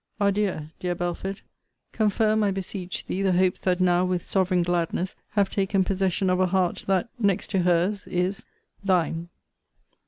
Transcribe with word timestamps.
Adieu, 0.19 0.69
dear 0.79 0.95
Belford! 0.95 1.41
Confirm, 1.91 2.41
I 2.41 2.49
beseech 2.49 3.05
thee, 3.05 3.21
the 3.21 3.33
hopes 3.33 3.61
that 3.61 3.79
now, 3.79 4.03
with 4.03 4.23
sovereign 4.23 4.63
gladness, 4.63 5.15
have 5.33 5.47
taken 5.47 5.83
possession 5.83 6.27
of 6.27 6.39
a 6.39 6.47
heart, 6.47 6.85
that, 6.87 7.09
next 7.19 7.51
to 7.51 7.59
her's, 7.59 8.07
is 8.07 8.43
Thine. 8.83 9.29